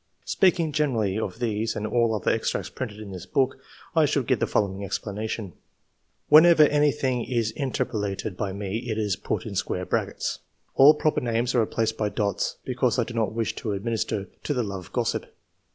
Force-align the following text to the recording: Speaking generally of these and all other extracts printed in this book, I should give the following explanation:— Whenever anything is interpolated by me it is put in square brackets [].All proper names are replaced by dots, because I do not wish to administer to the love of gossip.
Speaking 0.25 0.71
generally 0.71 1.19
of 1.19 1.37
these 1.37 1.75
and 1.75 1.85
all 1.85 2.15
other 2.15 2.31
extracts 2.31 2.71
printed 2.71 2.99
in 2.99 3.11
this 3.11 3.27
book, 3.27 3.59
I 3.95 4.05
should 4.05 4.25
give 4.25 4.39
the 4.39 4.47
following 4.47 4.83
explanation:— 4.83 5.53
Whenever 6.27 6.63
anything 6.63 7.23
is 7.23 7.51
interpolated 7.51 8.35
by 8.35 8.51
me 8.51 8.79
it 8.89 8.97
is 8.97 9.15
put 9.15 9.45
in 9.45 9.53
square 9.53 9.85
brackets 9.85 10.39
[].All 10.75 10.95
proper 10.95 11.21
names 11.21 11.53
are 11.53 11.59
replaced 11.59 11.97
by 11.99 12.09
dots, 12.09 12.57
because 12.65 12.97
I 12.97 13.03
do 13.03 13.13
not 13.13 13.33
wish 13.33 13.55
to 13.57 13.73
administer 13.73 14.25
to 14.41 14.53
the 14.55 14.63
love 14.63 14.85
of 14.87 14.91
gossip. 14.91 15.27